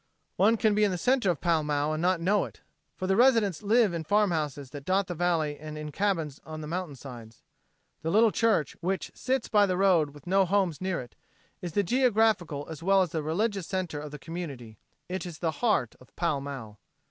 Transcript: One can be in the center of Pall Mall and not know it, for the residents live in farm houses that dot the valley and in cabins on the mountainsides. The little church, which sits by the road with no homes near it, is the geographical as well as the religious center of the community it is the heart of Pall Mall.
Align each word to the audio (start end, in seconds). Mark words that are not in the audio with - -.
One 0.35 0.57
can 0.57 0.73
be 0.73 0.83
in 0.83 0.89
the 0.89 0.97
center 0.97 1.29
of 1.29 1.41
Pall 1.41 1.61
Mall 1.61 1.93
and 1.93 2.01
not 2.01 2.19
know 2.19 2.45
it, 2.45 2.61
for 2.95 3.05
the 3.05 3.15
residents 3.15 3.61
live 3.61 3.93
in 3.93 4.03
farm 4.03 4.31
houses 4.31 4.71
that 4.71 4.83
dot 4.83 5.05
the 5.05 5.13
valley 5.13 5.59
and 5.59 5.77
in 5.77 5.91
cabins 5.91 6.41
on 6.43 6.61
the 6.61 6.65
mountainsides. 6.67 7.43
The 8.01 8.09
little 8.09 8.31
church, 8.31 8.75
which 8.81 9.11
sits 9.13 9.47
by 9.47 9.67
the 9.67 9.77
road 9.77 10.09
with 10.15 10.25
no 10.25 10.43
homes 10.43 10.81
near 10.81 11.01
it, 11.01 11.13
is 11.61 11.73
the 11.73 11.83
geographical 11.83 12.65
as 12.67 12.81
well 12.81 13.03
as 13.03 13.11
the 13.11 13.21
religious 13.21 13.67
center 13.67 13.99
of 13.99 14.09
the 14.09 14.17
community 14.17 14.79
it 15.07 15.23
is 15.27 15.37
the 15.37 15.51
heart 15.61 15.93
of 15.99 16.15
Pall 16.15 16.41
Mall. 16.41 16.79